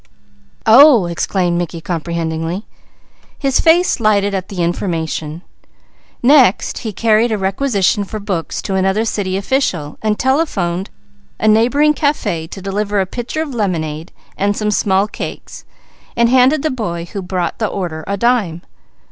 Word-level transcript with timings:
"Oh!" 0.65 1.05
exclaimed 1.05 1.59
Mickey 1.59 1.79
comprehendingly. 1.79 2.65
His 3.37 3.59
face 3.59 3.99
lighted 3.99 4.33
at 4.33 4.47
the 4.49 4.63
information. 4.63 5.43
Next 6.23 6.79
he 6.79 6.91
carried 6.91 7.31
a 7.31 7.37
requisition 7.37 8.03
for 8.03 8.19
books 8.19 8.63
to 8.63 8.73
another 8.73 9.05
city 9.05 9.37
official 9.37 9.99
and 10.01 10.17
telephoned 10.17 10.89
a 11.39 11.47
café 11.49 12.49
to 12.49 12.61
deliver 12.63 12.99
a 12.99 13.05
pitcher 13.05 13.43
of 13.43 13.53
lemonade 13.53 14.11
and 14.35 14.57
some 14.57 14.71
small 14.71 15.07
cakes, 15.07 15.65
and 16.17 16.29
handed 16.29 16.63
the 16.63 16.71
boy 16.71 17.07
a 17.13 18.17
dime. 18.17 18.63